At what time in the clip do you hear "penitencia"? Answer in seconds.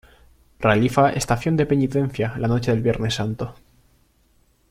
1.67-2.33